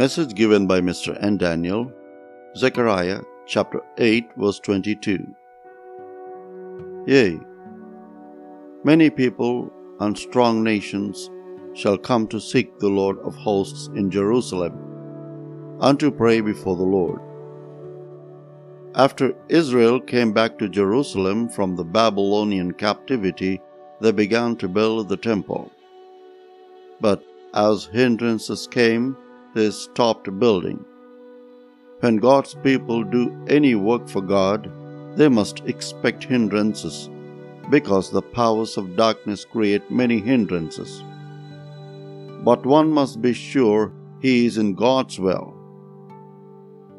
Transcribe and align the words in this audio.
Message 0.00 0.34
given 0.34 0.66
by 0.66 0.80
Mr. 0.80 1.14
N. 1.22 1.36
Daniel, 1.36 1.92
Zechariah 2.56 3.20
chapter 3.46 3.82
8, 3.98 4.30
verse 4.38 4.58
22. 4.60 5.26
Yea, 7.06 7.38
many 8.82 9.10
people 9.10 9.70
and 10.00 10.16
strong 10.16 10.64
nations 10.64 11.28
shall 11.74 11.98
come 11.98 12.26
to 12.28 12.40
seek 12.40 12.78
the 12.78 12.88
Lord 12.88 13.18
of 13.18 13.34
hosts 13.34 13.88
in 13.88 14.10
Jerusalem, 14.10 14.72
and 15.82 16.00
to 16.00 16.10
pray 16.10 16.40
before 16.40 16.76
the 16.76 16.82
Lord. 16.82 17.20
After 18.94 19.34
Israel 19.50 20.00
came 20.00 20.32
back 20.32 20.58
to 20.60 20.70
Jerusalem 20.70 21.46
from 21.50 21.76
the 21.76 21.84
Babylonian 21.84 22.72
captivity, 22.72 23.60
they 24.00 24.12
began 24.12 24.56
to 24.56 24.66
build 24.66 25.10
the 25.10 25.18
temple. 25.18 25.70
But 27.02 27.22
as 27.52 27.84
hindrances 27.84 28.66
came, 28.66 29.14
they 29.54 29.70
stopped 29.70 30.38
building. 30.38 30.84
When 32.00 32.16
God's 32.16 32.54
people 32.54 33.04
do 33.04 33.36
any 33.48 33.74
work 33.74 34.08
for 34.08 34.22
God, 34.22 34.70
they 35.16 35.28
must 35.28 35.60
expect 35.66 36.24
hindrances 36.24 37.10
because 37.68 38.10
the 38.10 38.22
powers 38.22 38.76
of 38.76 38.96
darkness 38.96 39.44
create 39.44 39.90
many 39.90 40.18
hindrances. 40.18 41.02
But 42.42 42.64
one 42.64 42.90
must 42.90 43.20
be 43.20 43.32
sure 43.32 43.92
he 44.20 44.46
is 44.46 44.56
in 44.58 44.74
God's 44.74 45.18
will. 45.20 45.54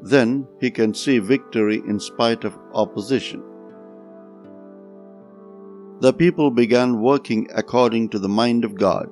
Then 0.02 0.48
he 0.60 0.72
can 0.72 0.94
see 0.94 1.20
victory 1.20 1.82
in 1.88 2.00
spite 2.00 2.44
of 2.44 2.58
opposition. 2.74 3.44
The 6.00 6.14
people 6.14 6.50
began 6.50 7.02
working 7.02 7.48
according 7.54 8.10
to 8.10 8.20
the 8.20 8.30
mind 8.30 8.66
of 8.66 8.76
God. 8.76 9.10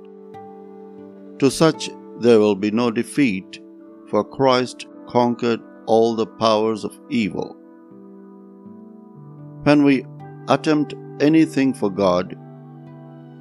To 1.40 1.52
such 1.52 1.90
there 2.20 2.40
will 2.40 2.56
be 2.56 2.72
no 2.72 2.92
defeat, 2.92 3.60
for 4.08 4.24
Christ 4.24 4.88
conquered 5.08 5.62
all 5.86 6.16
the 6.16 6.28
powers 6.28 6.84
of 6.84 7.00
evil. 7.10 7.56
When 9.64 9.84
we 9.84 10.06
attempt 10.48 10.94
anything 11.20 11.74
for 11.74 11.90
God, 11.90 12.38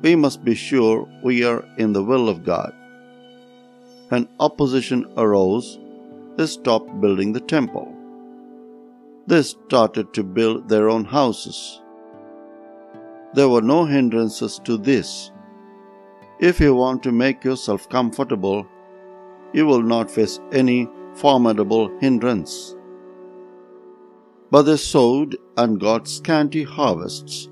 we 0.03 0.15
must 0.15 0.45
be 0.45 0.55
sure 0.55 1.09
we 1.23 1.45
are 1.45 1.65
in 1.77 1.93
the 1.93 2.05
will 2.05 2.29
of 2.29 2.45
God. 2.45 2.73
When 4.09 4.29
opposition 4.41 5.07
arose, 5.17 5.79
they 6.37 6.47
stopped 6.47 7.01
building 7.01 7.33
the 7.33 7.41
temple. 7.41 7.95
They 9.27 9.43
started 9.43 10.15
to 10.15 10.23
build 10.23 10.69
their 10.69 10.89
own 10.89 11.05
houses. 11.05 11.83
There 13.35 13.49
were 13.49 13.61
no 13.61 13.85
hindrances 13.85 14.61
to 14.65 14.79
this 14.79 15.33
if 16.41 16.61
you 16.61 16.75
want 16.75 17.03
to 17.03 17.13
make 17.13 17.43
yourself 17.43 17.89
comfortable, 17.89 18.67
you 19.53 19.67
will 19.67 19.83
not 19.83 20.11
face 20.11 20.39
any 20.53 20.89
formidable 21.15 21.91
hindrance. 21.99 22.77
But 24.51 24.63
they 24.63 24.77
sowed 24.77 25.37
and 25.57 25.81
got 25.81 26.07
scanty 26.07 26.63
harvests. 26.63 27.49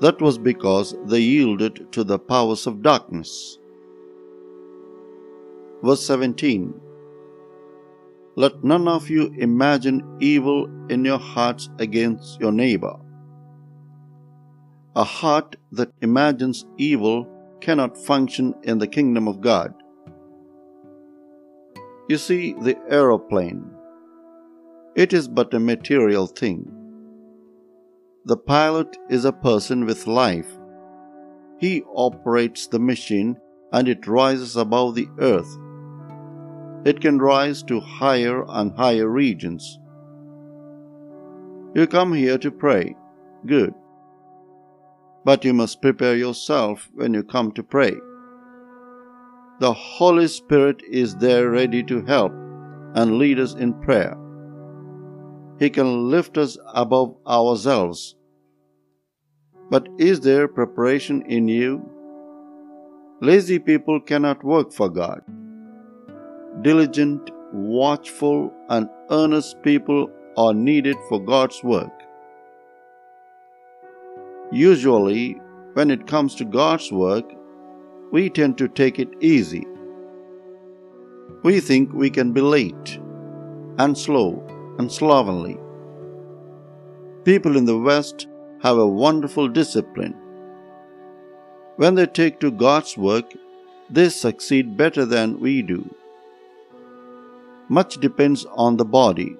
That 0.00 0.20
was 0.20 0.38
because 0.38 0.94
they 1.06 1.18
yielded 1.18 1.90
to 1.92 2.04
the 2.04 2.18
powers 2.18 2.66
of 2.66 2.82
darkness. 2.82 3.58
Verse 5.82 6.06
17 6.06 6.72
Let 8.36 8.62
none 8.62 8.86
of 8.86 9.10
you 9.10 9.34
imagine 9.36 10.16
evil 10.20 10.68
in 10.88 11.04
your 11.04 11.18
hearts 11.18 11.68
against 11.78 12.40
your 12.40 12.52
neighbor. 12.52 12.96
A 14.94 15.04
heart 15.04 15.56
that 15.72 15.92
imagines 16.00 16.64
evil 16.76 17.26
cannot 17.60 17.96
function 17.96 18.54
in 18.62 18.78
the 18.78 18.86
kingdom 18.86 19.28
of 19.28 19.40
God. 19.40 19.74
You 22.08 22.18
see, 22.18 22.54
the 22.54 22.78
aeroplane, 22.88 23.70
it 24.94 25.12
is 25.12 25.28
but 25.28 25.52
a 25.54 25.60
material 25.60 26.26
thing. 26.26 26.72
The 28.24 28.36
pilot 28.36 28.96
is 29.08 29.24
a 29.24 29.32
person 29.32 29.84
with 29.84 30.06
life. 30.06 30.50
He 31.58 31.82
operates 31.94 32.66
the 32.66 32.78
machine 32.78 33.36
and 33.72 33.88
it 33.88 34.06
rises 34.06 34.56
above 34.56 34.94
the 34.94 35.08
earth. 35.18 35.56
It 36.84 37.00
can 37.00 37.18
rise 37.18 37.62
to 37.64 37.80
higher 37.80 38.44
and 38.48 38.72
higher 38.72 39.08
regions. 39.08 39.78
You 41.74 41.86
come 41.86 42.12
here 42.12 42.38
to 42.38 42.50
pray. 42.50 42.96
Good 43.46 43.74
but 45.24 45.44
you 45.44 45.52
must 45.52 45.82
prepare 45.82 46.16
yourself 46.16 46.88
when 46.94 47.14
you 47.14 47.22
come 47.22 47.52
to 47.52 47.62
pray. 47.62 47.94
The 49.60 49.72
Holy 49.72 50.28
Spirit 50.28 50.82
is 50.88 51.16
there 51.16 51.50
ready 51.50 51.82
to 51.84 52.04
help 52.04 52.32
and 52.94 53.18
lead 53.18 53.40
us 53.40 53.54
in 53.54 53.74
prayer. 53.74 54.16
He 55.58 55.68
can 55.68 56.08
lift 56.10 56.38
us 56.38 56.56
above 56.74 57.16
ourselves. 57.26 58.14
But 59.70 59.88
is 59.98 60.20
there 60.20 60.46
preparation 60.48 61.22
in 61.22 61.48
you? 61.48 61.82
Lazy 63.20 63.58
people 63.58 64.00
cannot 64.00 64.44
work 64.44 64.72
for 64.72 64.88
God. 64.88 65.22
Diligent, 66.62 67.30
watchful, 67.52 68.52
and 68.68 68.88
earnest 69.10 69.60
people 69.62 70.08
are 70.36 70.54
needed 70.54 70.96
for 71.08 71.20
God's 71.20 71.62
work. 71.64 71.97
Usually, 74.50 75.34
when 75.74 75.90
it 75.90 76.06
comes 76.06 76.34
to 76.36 76.44
God's 76.44 76.90
work, 76.90 77.24
we 78.10 78.30
tend 78.30 78.56
to 78.58 78.68
take 78.68 78.98
it 78.98 79.10
easy. 79.20 79.66
We 81.42 81.60
think 81.60 81.92
we 81.92 82.08
can 82.08 82.32
be 82.32 82.40
late 82.40 82.98
and 83.78 83.96
slow 83.96 84.42
and 84.78 84.90
slovenly. 84.90 85.58
People 87.24 87.58
in 87.58 87.66
the 87.66 87.78
West 87.78 88.26
have 88.62 88.78
a 88.78 88.86
wonderful 88.86 89.48
discipline. 89.48 90.16
When 91.76 91.94
they 91.94 92.06
take 92.06 92.40
to 92.40 92.50
God's 92.50 92.96
work, 92.96 93.26
they 93.90 94.08
succeed 94.08 94.78
better 94.78 95.04
than 95.04 95.40
we 95.40 95.60
do. 95.60 95.94
Much 97.68 97.98
depends 97.98 98.46
on 98.52 98.78
the 98.78 98.84
body. 98.84 99.36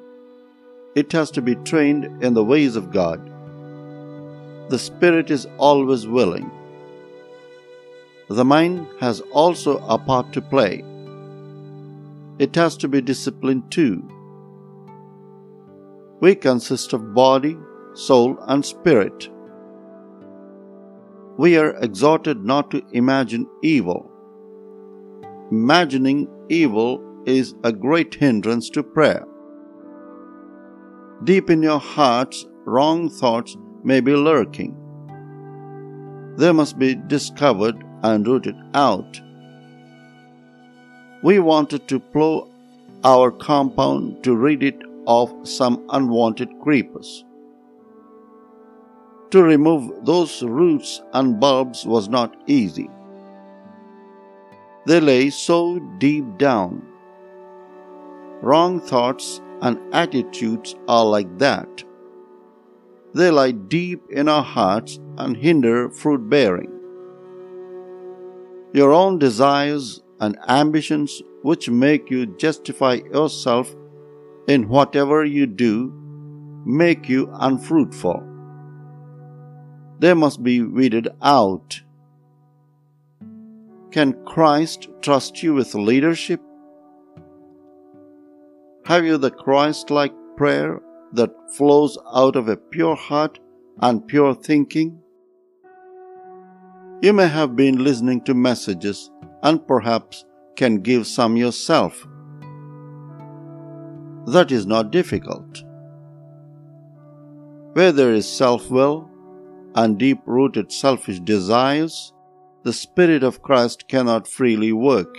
It 0.95 1.11
has 1.13 1.31
to 1.31 1.41
be 1.41 1.55
trained 1.57 2.23
in 2.23 2.35
the 2.35 2.45
ways 2.45 2.77
of 2.77 2.93
God 2.93 3.28
the 4.69 4.79
spirit 4.79 5.31
is 5.31 5.47
always 5.57 6.07
willing. 6.07 6.51
The 8.29 8.45
mind 8.45 8.87
has 9.01 9.21
also 9.33 9.79
a 9.87 9.99
part 9.99 10.33
to 10.35 10.43
play. 10.43 10.85
It 12.39 12.55
has 12.55 12.77
to 12.79 12.89
be 12.89 13.01
disciplined 13.01 13.71
too. 13.71 14.07
We 16.21 16.35
consist 16.35 16.93
of 16.93 17.15
body, 17.15 17.57
soul, 17.95 18.37
and 18.47 18.65
spirit. 18.65 19.31
We 21.39 21.57
are 21.57 21.71
exhorted 21.77 22.45
not 22.45 22.71
to 22.73 22.83
imagine 22.93 23.49
evil. 23.63 24.11
Imagining 25.51 26.29
evil 26.49 27.23
is 27.25 27.55
a 27.65 27.73
great 27.73 28.15
hindrance 28.15 28.69
to 28.71 28.83
prayer. 28.83 29.25
Deep 31.25 31.49
in 31.49 31.63
your 31.63 31.81
hearts, 31.81 32.45
wrong 32.65 33.09
thoughts 33.09 33.57
may 33.85 34.01
be 34.01 34.15
lurking. 34.15 34.75
They 36.37 36.53
must 36.53 36.79
be 36.79 36.95
discovered 36.95 37.83
and 38.03 38.27
rooted 38.27 38.57
out. 38.75 39.21
We 41.23 41.39
wanted 41.41 41.89
to 41.89 41.99
plow 41.99 42.49
our 43.05 43.31
compound 43.31 44.23
to 44.25 44.37
rid 44.37 44.63
it 44.63 44.81
of 45.07 45.33
some 45.43 45.85
unwanted 45.91 46.49
creepers. 46.63 47.25
To 49.31 49.43
remove 49.43 50.05
those 50.05 50.43
roots 50.43 51.03
and 51.13 51.41
bulbs 51.41 51.85
was 51.87 52.09
not 52.09 52.37
easy. 52.47 52.89
They 54.87 55.01
lay 55.01 55.31
so 55.31 55.79
deep 55.99 56.39
down. 56.39 56.87
Wrong 58.41 58.81
thoughts 58.81 59.41
and 59.61 59.79
attitudes 59.93 60.77
are 60.87 61.05
like 61.05 61.39
that. 61.39 61.85
They 63.19 63.33
lie 63.33 63.51
deep 63.51 64.01
in 64.11 64.29
our 64.29 64.45
hearts 64.45 65.01
and 65.17 65.37
hinder 65.37 65.91
fruit 65.91 66.31
bearing. 66.31 66.71
Your 68.73 68.93
own 68.93 69.19
desires 69.19 70.01
and 70.21 70.39
ambitions, 70.47 71.21
which 71.43 71.69
make 71.69 72.13
you 72.13 72.27
justify 72.37 73.01
yourself 73.13 73.75
in 74.47 74.69
whatever 74.69 75.25
you 75.25 75.47
do, 75.47 75.93
make 76.65 77.09
you 77.09 77.29
unfruitful. 77.33 78.23
They 79.99 80.15
must 80.15 80.45
be 80.45 80.63
weeded 80.63 81.09
out. 81.21 81.83
Can 83.91 84.13
Christ 84.27 84.89
trust 85.03 85.43
you 85.43 85.55
with 85.55 85.75
leadership? 85.75 86.41
Have 88.85 89.05
you 89.05 89.19
the 89.19 89.33
Christ 89.33 89.91
like 89.91 90.15
prayer 90.37 90.81
that 91.13 91.31
flows 91.55 91.99
out 92.15 92.37
of 92.37 92.49
a 92.49 92.57
pure 92.57 92.97
heart 92.97 93.39
and 93.81 94.07
pure 94.07 94.35
thinking? 94.35 95.01
You 97.01 97.13
may 97.13 97.29
have 97.29 97.57
been 97.57 97.85
listening 97.85 98.23
to 98.23 98.35
messages 98.35 99.11
and 99.43 99.67
perhaps 99.67 100.25
can 100.57 100.81
give 100.81 101.07
some 101.07 101.37
yourself 101.37 102.07
that 104.33 104.53
is 104.53 104.67
not 104.67 104.91
difficult. 104.91 105.65
Where 107.73 107.93
there 107.93 108.13
is 108.13 108.29
self 108.29 108.71
will 108.71 109.09
and 109.75 109.99
deep 109.99 110.21
rooted 110.27 110.71
selfish 110.71 111.21
desires, 111.21 112.13
the 112.63 112.73
Spirit 112.73 113.23
of 113.23 113.43
Christ 113.43 113.89
cannot 113.89 114.29
freely 114.29 114.73
work. 114.73 115.15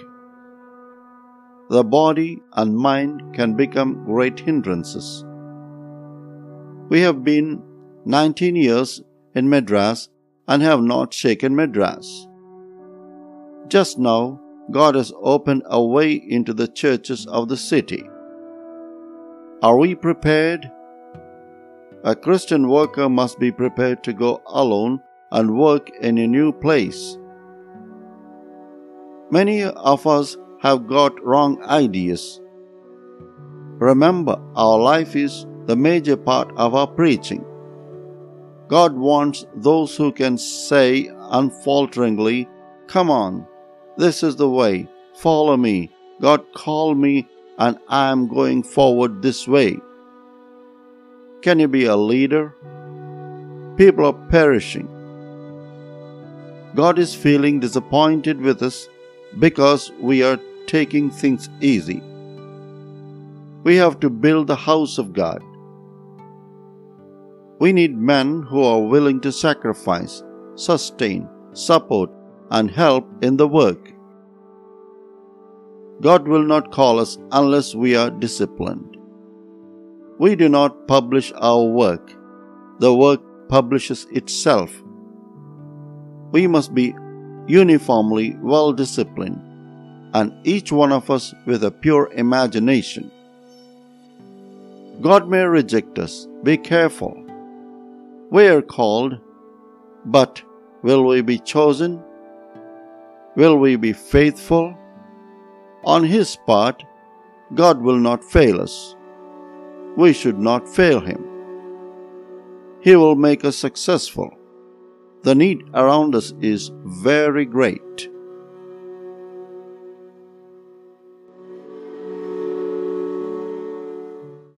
The 1.70 1.84
body 1.84 2.42
and 2.54 2.76
mind 2.76 3.34
can 3.34 3.56
become 3.56 4.06
great 4.06 4.40
hindrances. 4.40 5.26
We 6.90 7.02
have 7.02 7.24
been 7.24 7.62
19 8.06 8.56
years 8.56 9.04
in 9.36 9.48
Madras 9.48 10.10
and 10.48 10.64
have 10.64 10.82
not 10.82 11.14
shaken 11.14 11.56
Madras. 11.56 12.28
Just 13.68 14.00
now, 14.00 14.42
God 14.72 14.96
has 14.96 15.14
opened 15.22 15.62
a 15.68 15.84
way 15.84 16.14
into 16.14 16.52
the 16.52 16.68
churches 16.68 17.28
of 17.28 17.48
the 17.48 17.58
city. 17.58 18.04
Are 19.62 19.78
we 19.78 19.94
prepared? 19.94 20.72
A 22.04 22.16
Christian 22.16 22.68
worker 22.68 23.08
must 23.08 23.38
be 23.38 23.52
prepared 23.52 24.04
to 24.06 24.14
go 24.14 24.42
alone 24.48 25.00
and 25.32 25.58
work 25.58 25.92
in 26.02 26.18
a 26.18 26.26
new 26.26 26.52
place. 26.52 27.18
Many 29.30 29.64
of 29.64 30.08
us 30.08 30.36
have 30.62 30.88
got 30.88 31.24
wrong 31.24 31.62
ideas. 31.64 32.42
Remember, 33.78 34.42
our 34.56 34.80
life 34.80 35.16
is 35.16 35.46
the 35.70 35.76
major 35.76 36.18
part 36.18 36.52
of 36.58 36.74
our 36.74 36.88
preaching. 36.88 37.46
God 38.70 38.96
wants 38.98 39.46
those 39.56 39.96
who 39.96 40.12
can 40.12 40.36
say 40.36 41.08
unfalteringly, 41.40 42.48
Come 42.88 43.12
on, 43.12 43.46
this 43.96 44.24
is 44.24 44.36
the 44.36 44.50
way, 44.50 44.88
follow 45.14 45.56
me. 45.58 45.92
God 46.22 46.44
called 46.54 46.98
me 46.98 47.28
and 47.60 47.78
I 47.88 48.10
am 48.10 48.28
going 48.28 48.64
forward 48.64 49.22
this 49.22 49.48
way. 49.48 49.78
Can 51.44 51.60
you 51.60 51.68
be 51.68 51.86
a 51.86 51.96
leader? 51.96 52.56
People 53.78 54.08
are 54.08 54.28
perishing. 54.30 54.88
God 56.74 56.98
is 56.98 57.14
feeling 57.14 57.60
disappointed 57.60 58.42
with 58.42 58.64
us 58.64 58.90
because 59.38 59.92
we 60.00 60.24
are 60.24 60.40
taking 60.66 61.12
things 61.12 61.48
easy. 61.62 62.02
We 63.64 63.76
have 63.76 64.00
to 64.00 64.10
build 64.10 64.48
the 64.48 64.56
house 64.56 64.98
of 64.98 65.14
God. 65.14 65.44
We 67.60 67.74
need 67.74 67.98
men 67.98 68.44
who 68.44 68.64
are 68.64 68.82
willing 68.82 69.20
to 69.22 69.34
sacrifice, 69.34 70.24
sustain, 70.56 71.28
support, 71.52 72.10
and 72.52 72.72
help 72.72 73.06
in 73.22 73.36
the 73.36 73.48
work. 73.48 73.94
God 76.02 76.28
will 76.28 76.44
not 76.44 76.72
call 76.72 77.00
us 77.00 77.18
unless 77.34 77.76
we 77.76 77.98
are 77.98 78.10
disciplined. 78.10 78.96
We 80.20 80.36
do 80.38 80.48
not 80.48 80.88
publish 80.88 81.34
our 81.36 81.64
work, 81.66 82.14
the 82.80 82.96
work 82.96 83.22
publishes 83.50 84.08
itself. 84.12 84.72
We 86.32 86.48
must 86.48 86.74
be 86.74 86.96
uniformly 87.48 88.38
well 88.42 88.72
disciplined, 88.72 89.42
and 90.14 90.34
each 90.48 90.72
one 90.72 90.94
of 90.94 91.10
us 91.10 91.34
with 91.46 91.66
a 91.66 91.72
pure 91.72 92.10
imagination. 92.14 93.12
God 95.02 95.28
may 95.28 95.44
reject 95.44 96.00
us, 96.00 96.28
be 96.44 96.56
careful. 96.58 97.29
We 98.32 98.48
are 98.48 98.62
called, 98.62 99.20
but 100.06 100.44
will 100.84 101.04
we 101.04 101.22
be 101.22 101.40
chosen? 101.40 102.04
Will 103.36 103.58
we 103.58 103.76
be 103.76 103.92
faithful? 103.92 104.78
On 105.84 106.04
His 106.04 106.38
part, 106.46 106.84
God 107.56 107.82
will 107.82 107.98
not 107.98 108.24
fail 108.24 108.62
us. 108.62 108.96
We 109.98 110.14
should 110.14 110.38
not 110.38 110.70
fail 110.70 111.00
Him. 111.00 111.26
He 112.82 112.96
will 112.96 113.16
make 113.16 113.44
us 113.44 113.58
successful. 113.58 114.32
The 115.24 115.34
need 115.34 115.64
around 115.74 116.14
us 116.14 116.34
is 116.40 116.72
very 116.84 117.46
great. 117.46 118.10